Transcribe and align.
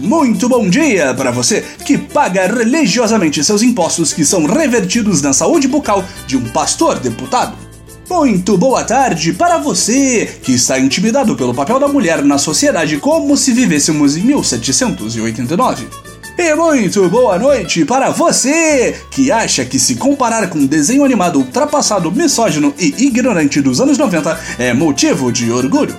Muito 0.00 0.48
bom 0.48 0.68
dia 0.68 1.12
para 1.12 1.30
você 1.30 1.62
que 1.84 1.98
paga 1.98 2.46
religiosamente 2.46 3.44
seus 3.44 3.62
impostos 3.62 4.14
que 4.14 4.24
são 4.24 4.46
revertidos 4.46 5.20
na 5.20 5.34
saúde 5.34 5.68
bucal 5.68 6.02
de 6.26 6.38
um 6.38 6.44
pastor 6.44 6.98
deputado. 6.98 7.56
Muito 8.08 8.56
boa 8.56 8.82
tarde 8.82 9.34
para 9.34 9.58
você 9.58 10.38
que 10.42 10.52
está 10.52 10.78
intimidado 10.78 11.36
pelo 11.36 11.54
papel 11.54 11.78
da 11.78 11.86
mulher 11.86 12.24
na 12.24 12.38
sociedade 12.38 12.96
como 12.96 13.36
se 13.36 13.52
vivêssemos 13.52 14.16
em 14.16 14.22
1789. 14.22 15.86
E 16.38 16.54
muito 16.54 17.06
boa 17.10 17.38
noite 17.38 17.84
para 17.84 18.08
você 18.08 18.98
que 19.10 19.30
acha 19.30 19.66
que 19.66 19.78
se 19.78 19.96
comparar 19.96 20.48
com 20.48 20.58
um 20.58 20.66
desenho 20.66 21.04
animado 21.04 21.38
ultrapassado, 21.38 22.10
misógino 22.10 22.74
e 22.78 23.04
ignorante 23.04 23.60
dos 23.60 23.80
anos 23.82 23.98
90 23.98 24.40
é 24.58 24.72
motivo 24.72 25.30
de 25.30 25.52
orgulho. 25.52 25.94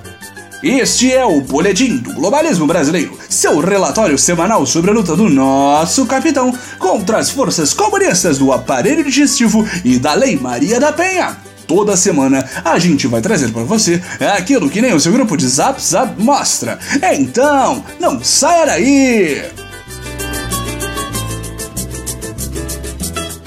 Este 0.64 1.12
é 1.12 1.26
o 1.26 1.42
Boletim 1.42 1.98
do 1.98 2.14
Globalismo 2.14 2.68
Brasileiro, 2.68 3.18
seu 3.28 3.60
relatório 3.60 4.16
semanal 4.16 4.64
sobre 4.64 4.92
a 4.92 4.94
luta 4.94 5.16
do 5.16 5.28
nosso 5.28 6.06
capitão 6.06 6.56
contra 6.78 7.18
as 7.18 7.32
forças 7.32 7.74
comunistas 7.74 8.38
do 8.38 8.52
aparelho 8.52 9.04
digestivo 9.04 9.68
e 9.84 9.98
da 9.98 10.14
Lei 10.14 10.38
Maria 10.38 10.80
da 10.80 10.94
Penha. 10.94 11.36
Toda 11.66 11.98
semana 11.98 12.48
a 12.64 12.78
gente 12.78 13.08
vai 13.08 13.22
trazer 13.22 13.52
para 13.52 13.64
você 13.64 14.04
aquilo 14.38 14.70
que 14.70 14.84
nem 14.84 14.94
o 14.94 15.00
seu 15.00 15.12
grupo 15.12 15.36
de 15.36 15.48
Zap 15.48 15.82
Zap 15.82 16.22
mostra. 16.22 16.78
Então, 17.12 17.84
não 18.00 18.24
saia 18.24 18.66
daí! 18.68 19.42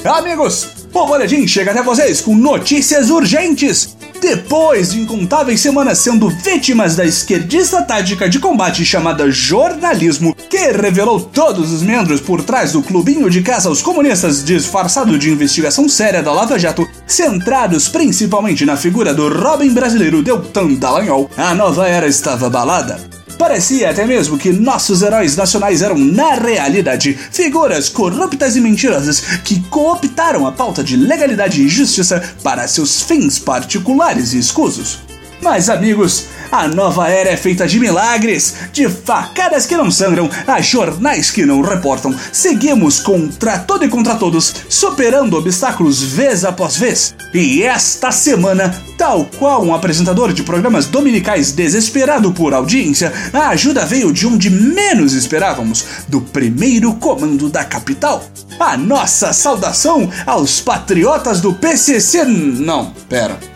Amigos, 0.05 0.69
o 0.93 1.07
Boletim 1.07 1.47
chega 1.47 1.71
até 1.71 1.83
vocês 1.83 2.21
com 2.21 2.35
notícias 2.35 3.09
urgentes 3.09 3.95
depois 4.25 4.93
de 4.93 5.01
incontáveis 5.01 5.61
semanas 5.61 5.99
sendo 5.99 6.31
vítimas 6.31 6.97
da 6.97 7.05
esquerdista 7.05 7.83
tática 7.83 8.27
de 8.27 8.39
combate 8.39 8.83
chamada 8.83 9.31
jornalismo, 9.31 10.35
que 10.49 10.73
revelou 10.73 11.21
todos 11.21 11.71
os 11.71 11.83
membros 11.83 12.23
por 12.23 12.43
trás 12.43 12.73
do 12.73 12.83
clubinho 12.83 13.29
de 13.29 13.43
caça 13.43 13.69
aos 13.69 13.83
comunistas 13.83 14.43
disfarçado 14.43 15.19
de 15.19 15.31
investigação 15.31 15.91
séria 15.91 16.23
da 16.23 16.33
Lava 16.33 16.59
Jato, 16.59 16.89
centrados 17.07 17.87
principalmente 17.87 18.65
na 18.65 18.79
figura 18.79 19.13
do 19.13 19.29
Robin 19.29 19.75
brasileiro 19.75 20.23
Deltan 20.23 20.73
Dallagnol, 20.73 21.31
a 21.37 21.55
nova 21.55 21.87
era 21.87 22.07
estava 22.07 22.47
abalada. 22.47 23.24
Parecia 23.39 23.91
até 23.91 24.05
mesmo 24.05 24.39
que 24.39 24.53
nossos 24.53 25.03
heróis 25.03 25.37
nacionais 25.37 25.83
eram, 25.83 25.99
na 25.99 26.35
realidade, 26.35 27.19
figuras 27.31 27.89
corruptas 27.89 28.57
e 28.57 28.61
mentirosas 28.61 29.21
que 29.45 29.61
cooptaram 29.69 30.47
a 30.47 30.53
pauta 30.53 30.83
de 30.83 30.97
legalidade 30.97 31.63
e 31.63 31.69
justiça 31.69 32.23
para 32.43 32.67
seus 32.69 33.03
fins 33.03 33.39
particulares 33.39 34.33
e 34.33 34.39
escusos. 34.39 35.14
Mas, 35.43 35.69
amigos, 35.69 36.27
a 36.51 36.69
nova 36.69 37.09
era 37.09 37.31
é 37.31 37.37
feita 37.37 37.67
de 37.67 37.81
milagres, 37.81 38.55
de 38.73 38.89
facadas 38.89 39.67
que 39.67 39.77
não 39.77 39.91
sangram, 39.91 40.31
a 40.47 40.61
jornais 40.61 41.31
que 41.31 41.45
não 41.45 41.61
reportam. 41.61 42.15
Seguimos 42.33 43.01
contra 43.01 43.59
todo 43.59 43.85
e 43.85 43.89
contra 43.89 44.15
todos, 44.15 44.55
superando 44.69 45.37
obstáculos 45.37 46.01
vez 46.03 46.45
após 46.45 46.77
vez. 46.77 47.15
E 47.33 47.63
esta 47.63 48.13
semana, 48.13 48.73
tal 48.97 49.25
qual 49.39 49.65
um 49.65 49.75
apresentador 49.75 50.33
de 50.33 50.45
programas 50.45 50.87
dominicais 50.87 51.51
desesperado 51.51 52.33
por 52.33 52.55
audiência, 52.55 53.13
a 53.33 53.49
ajuda 53.49 53.85
veio 53.85 54.13
de 54.13 54.27
onde 54.27 54.49
menos 54.49 55.13
esperávamos 55.13 55.85
do 56.09 56.21
primeiro 56.21 56.95
comando 56.95 57.49
da 57.49 57.65
capital. 57.65 58.25
A 58.61 58.77
nossa 58.77 59.33
saudação 59.33 60.09
aos 60.25 60.61
patriotas 60.61 61.41
do 61.41 61.53
PCC. 61.53 62.25
Não, 62.25 62.93
pera 63.09 63.54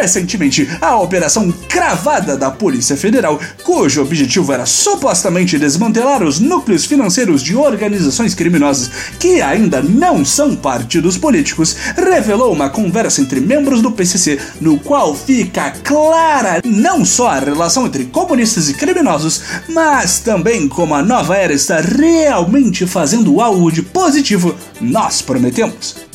recentemente 0.00 0.68
a 0.80 0.96
Operação 0.96 1.52
Cravada 1.68 2.36
da 2.36 2.50
Polícia 2.50 2.96
Federal, 2.96 3.40
cujo 3.62 4.02
objetivo 4.02 4.52
era 4.52 4.64
supostamente 4.64 5.58
desmantelar 5.58 6.22
os 6.22 6.40
núcleos 6.40 6.84
financeiros 6.84 7.42
de 7.42 7.54
organizações 7.54 8.34
criminosas 8.34 8.90
que 9.18 9.42
ainda 9.42 9.82
não 9.82 10.24
são 10.24 10.56
partidos 10.56 11.18
políticos, 11.18 11.76
revelou 11.96 12.52
uma 12.52 12.70
conversa 12.70 13.20
entre 13.20 13.40
membros 13.40 13.82
do 13.82 13.92
PCC 13.92 14.38
no 14.60 14.78
qual 14.78 15.14
fica 15.14 15.72
clara 15.82 16.60
não 16.64 17.04
só 17.04 17.28
a 17.28 17.38
relação 17.38 17.86
entre 17.86 18.04
comunistas 18.06 18.68
e 18.68 18.74
criminosos, 18.74 19.42
mas 19.68 20.20
também 20.20 20.68
como 20.68 20.94
a 20.94 21.02
nova 21.02 21.36
era 21.36 21.52
está 21.52 21.80
realmente 21.80 22.86
fazendo 22.86 23.40
algo 23.40 23.70
de 23.70 23.82
positivo, 23.82 24.54
nós 24.80 25.20
prometemos. 25.20 26.07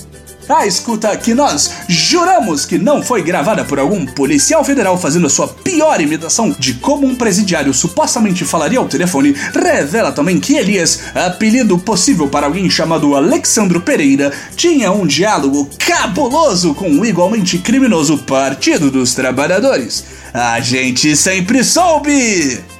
A 0.47 0.67
escuta 0.67 1.15
que 1.15 1.33
nós 1.33 1.71
juramos 1.87 2.65
que 2.65 2.77
não 2.77 3.01
foi 3.01 3.23
gravada 3.23 3.63
por 3.63 3.79
algum 3.79 4.05
policial 4.05 4.63
federal 4.63 4.97
fazendo 4.97 5.27
a 5.27 5.29
sua 5.29 5.47
pior 5.47 6.01
imitação 6.01 6.53
de 6.59 6.73
como 6.75 7.07
um 7.07 7.15
presidiário 7.15 7.73
supostamente 7.73 8.43
falaria 8.43 8.79
ao 8.79 8.87
telefone, 8.87 9.35
revela 9.53 10.11
também 10.11 10.39
que 10.39 10.57
Elias, 10.57 10.99
apelido 11.15 11.77
possível 11.77 12.27
para 12.27 12.47
alguém 12.47 12.69
chamado 12.69 13.15
Alexandro 13.15 13.81
Pereira, 13.81 14.33
tinha 14.55 14.91
um 14.91 15.05
diálogo 15.05 15.69
cabuloso 15.77 16.73
com 16.73 16.91
o 16.99 17.05
igualmente 17.05 17.57
criminoso 17.57 18.17
Partido 18.19 18.91
dos 18.91 19.13
Trabalhadores. 19.13 20.03
A 20.33 20.59
gente 20.59 21.15
sempre 21.15 21.63
soube! 21.63 22.72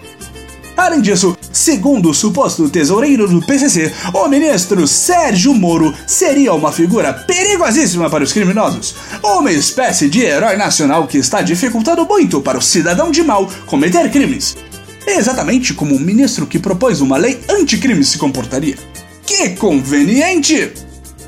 Além 0.76 1.02
disso, 1.02 1.38
segundo 1.52 2.10
o 2.10 2.14
suposto 2.14 2.68
tesoureiro 2.68 3.28
do 3.28 3.46
PCC, 3.46 3.94
o 4.14 4.28
ministro 4.28 4.88
Sérgio 4.88 5.54
Moro 5.54 5.94
seria 6.08 6.54
uma 6.54 6.72
figura 6.72 7.14
perigosíssima 7.14 8.10
para 8.10 8.24
os 8.24 8.34
criminosos, 8.34 8.96
uma 9.24 9.52
espécie 9.52 10.10
de 10.10 10.22
herói 10.22 10.58
nacional 10.58 11.08
que 11.08 11.18
está 11.18 11.42
dificultando 11.42 12.06
muito 12.06 12.42
para 12.42 12.58
o 12.58 12.62
cidadão 12.62 13.12
de 13.12 13.24
mal 13.24 13.50
cometer 13.66 14.10
crimes. 14.10 14.58
Exatamente 15.06 15.74
como 15.74 15.96
o 15.96 16.00
ministro 16.00 16.48
que 16.48 16.58
propôs 16.58 17.02
uma 17.02 17.18
lei 17.18 17.40
anticrime 17.50 18.04
se 18.04 18.18
comportaria. 18.18 18.78
Que 19.26 19.50
conveniente! 19.52 20.83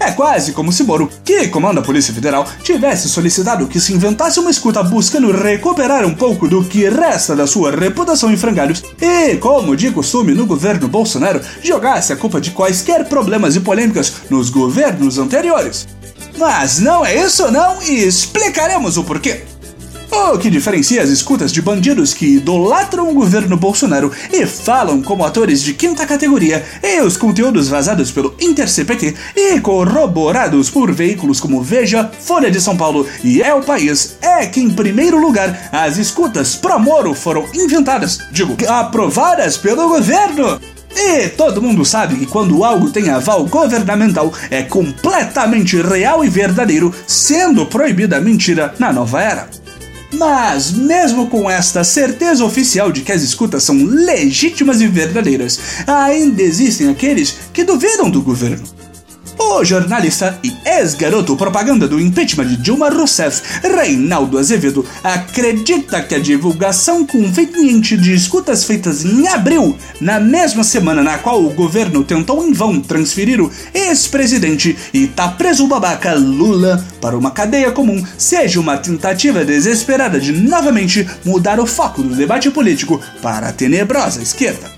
É 0.06 0.12
quase 0.12 0.54
como 0.54 0.72
se 0.72 0.84
Moro, 0.84 1.10
que 1.24 1.48
comanda 1.48 1.80
a 1.80 1.84
Polícia 1.84 2.14
Federal, 2.14 2.48
tivesse 2.62 3.10
solicitado 3.10 3.66
que 3.66 3.80
se 3.80 3.92
inventasse 3.92 4.40
uma 4.40 4.52
escuta 4.52 4.84
buscando 4.84 5.32
recuperar 5.32 6.06
um 6.06 6.14
pouco 6.14 6.48
do 6.48 6.64
que 6.64 6.88
resta 6.88 7.36
da 7.36 7.48
sua 7.48 7.72
reputação 7.72 8.32
em 8.32 8.38
frangalhos 8.38 8.84
e, 9.02 9.36
como 9.38 9.76
de 9.76 9.90
costume 9.90 10.36
no 10.36 10.46
governo 10.46 10.88
Bolsonaro, 10.88 11.42
jogasse 11.64 12.14
a 12.14 12.16
culpa 12.16 12.40
de 12.40 12.52
quaisquer 12.52 13.06
problemas 13.06 13.56
e 13.56 13.60
polêmicas 13.60 14.14
nos 14.30 14.52
governos 14.52 15.18
anteriores. 15.18 15.88
Mas 16.38 16.80
não 16.80 17.04
é 17.04 17.16
isso 17.26 17.52
não 17.52 17.82
e 17.82 18.04
explicaremos 18.06 18.98
o 18.98 19.04
porquê. 19.04 19.42
O 20.18 20.38
que 20.38 20.50
diferencia 20.50 21.03
as 21.03 21.09
escutas 21.09 21.52
de 21.52 21.62
bandidos 21.62 22.14
que 22.14 22.38
idolatram 22.38 23.09
o 23.09 23.14
governo 23.14 23.58
Bolsonaro 23.58 24.14
e 24.31 24.46
falam 24.46 25.02
como 25.02 25.26
atores 25.26 25.62
de 25.62 25.74
quinta 25.74 26.08
categoria 26.08 26.66
e 26.81 27.02
os 27.02 27.18
conteúdos 27.18 27.68
vazados 27.68 28.12
pelo 28.12 28.34
InterCPT 28.40 29.14
e 29.36 29.59
corroborados 29.59 30.70
por 30.70 30.94
veículos 30.94 31.42
como 31.42 31.62
Veja, 31.62 32.09
Folha 32.22 32.50
de 32.50 32.62
São 32.62 32.78
Paulo 32.78 33.06
e 33.25 33.42
É 33.42 33.54
o 33.54 33.62
País 33.62 34.16
é 34.22 34.46
que, 34.46 34.62
em 34.62 34.70
primeiro 34.70 35.20
lugar, 35.20 35.70
as 35.70 35.98
escutas 35.98 36.56
pró-Moro 36.56 37.14
foram 37.14 37.46
inventadas, 37.54 38.20
digo, 38.31 38.56
aprovadas 38.70 39.58
pelo 39.58 39.90
governo. 39.90 40.62
E 40.96 41.28
todo 41.28 41.62
mundo 41.62 41.84
sabe 41.84 42.16
que 42.16 42.25
quando 42.25 42.64
algo 42.64 42.90
tem 42.90 43.09
aval 43.09 43.46
governamental 43.46 44.34
é 44.50 44.64
completamente 44.64 45.81
real 45.81 46.24
e 46.24 46.30
verdadeiro, 46.30 46.94
sendo 47.06 47.66
proibida 47.66 48.16
a 48.16 48.22
mentira 48.22 48.74
na 48.80 48.94
nova 48.94 49.22
era. 49.22 49.65
Mas, 50.14 50.72
mesmo 50.72 51.28
com 51.28 51.50
esta 51.50 51.84
certeza 51.84 52.46
oficial 52.46 52.92
de 52.92 53.02
que 53.02 53.12
as 53.12 53.22
escutas 53.22 53.64
são 53.64 53.76
legítimas 53.84 54.82
e 54.82 54.88
verdadeiras, 54.88 55.60
ainda 55.88 56.42
existem 56.42 56.90
aqueles 56.90 57.36
que 57.52 57.64
duvidam 57.64 58.10
do 58.10 58.22
governo. 58.22 58.66
O 59.47 59.63
jornalista 59.63 60.38
e 60.44 60.53
ex-garoto 60.66 61.35
propaganda 61.38 61.88
do 61.88 62.00
impeachment 62.00 62.47
de 62.47 62.57
Dilma 62.57 62.89
Rousseff, 62.89 63.41
Reinaldo 63.63 64.38
Azevedo, 64.38 64.83
acredita 65.01 66.01
que 66.01 66.16
a 66.16 66.19
divulgação 66.19 67.06
conveniente 67.06 67.95
de 67.95 68.13
escutas 68.13 68.65
feitas 68.65 69.06
em 69.06 69.27
abril, 69.27 69.77
na 70.01 70.19
mesma 70.19 70.63
semana 70.63 71.01
na 71.01 71.19
qual 71.19 71.42
o 71.42 71.53
governo 71.53 72.03
tentou 72.03 72.45
em 72.45 72.51
vão 72.51 72.81
transferir 72.81 73.39
o 73.39 73.50
ex-presidente 73.74 74.75
e 74.94 75.07
tá 75.07 75.30
preso 75.30 75.68
babaca 75.68 76.13
Lula 76.15 76.83
para 77.00 77.18
uma 77.18 77.31
cadeia 77.31 77.71
comum, 77.71 78.03
seja 78.18 78.59
uma 78.59 78.77
tentativa 78.77 79.45
desesperada 79.45 80.19
de 80.19 80.33
novamente 80.33 81.07
mudar 81.24 81.59
o 81.59 81.68
foco 81.68 82.01
do 82.01 82.15
debate 82.15 82.50
político 82.50 83.00
para 83.21 83.50
a 83.50 83.53
tenebrosa 83.53 84.21
esquerda. 84.21 84.75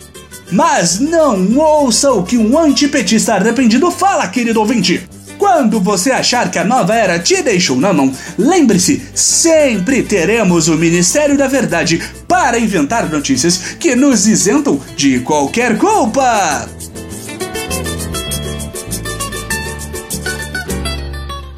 Mas 0.51 0.99
não 0.99 1.57
ouça 1.57 2.11
o 2.11 2.23
que 2.23 2.37
um 2.37 2.57
antipetista 2.57 3.35
arrependido 3.35 3.91
fala, 3.91 4.27
querido 4.27 4.59
ouvinte. 4.59 5.07
Quando 5.37 5.79
você 5.79 6.11
achar 6.11 6.49
que 6.49 6.57
a 6.57 6.63
nova 6.63 6.95
era 6.95 7.19
te 7.19 7.41
deixou 7.43 7.77
na 7.77 7.93
mão, 7.93 8.11
lembre-se, 8.37 9.01
sempre 9.13 10.01
teremos 10.01 10.67
o 10.67 10.75
Ministério 10.75 11.37
da 11.37 11.47
Verdade 11.47 12.01
para 12.27 12.59
inventar 12.59 13.09
notícias 13.09 13.57
que 13.79 13.95
nos 13.95 14.27
isentam 14.27 14.79
de 14.95 15.19
qualquer 15.19 15.77
culpa. 15.77 16.67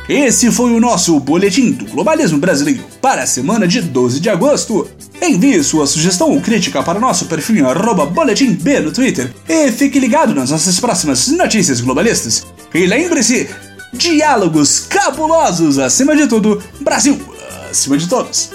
Esse 0.10 0.52
foi 0.52 0.74
o 0.74 0.80
nosso 0.80 1.20
Boletim 1.20 1.70
do 1.70 1.86
Globalismo 1.86 2.40
Brasileiro 2.40 2.84
para 3.00 3.22
a 3.22 3.28
semana 3.28 3.68
de 3.68 3.80
12 3.80 4.20
de 4.20 4.28
agosto. 4.28 4.90
Envie 5.22 5.64
sua 5.64 5.86
sugestão 5.86 6.32
ou 6.32 6.42
crítica 6.42 6.82
para 6.82 7.00
nosso 7.00 7.28
perfil 7.28 7.64
BoletimB 8.08 8.80
no 8.80 8.92
Twitter 8.92 9.32
e 9.48 9.72
fique 9.72 10.00
ligado 10.00 10.34
nas 10.34 10.50
nossas 10.50 10.80
próximas 10.80 11.28
notícias 11.28 11.80
globalistas. 11.80 12.44
E 12.74 12.88
lembre-se, 12.88 13.52
diálogos 13.94 14.80
cabulosos 14.80 15.78
acima 15.78 16.16
de 16.16 16.26
tudo, 16.26 16.60
Brasil 16.82 17.22
acima 17.70 17.96
de 17.96 18.10
todos. 18.10 18.50